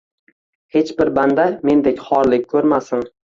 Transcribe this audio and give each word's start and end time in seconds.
Hech 0.77 0.93
bir 1.01 1.11
banda 1.17 1.45
mendek 1.71 2.01
xorlik 2.07 2.49
ko`rmasin 2.55 3.07